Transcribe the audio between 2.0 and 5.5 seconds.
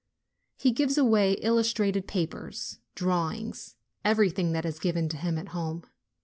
papers, drawings, everything that is given him at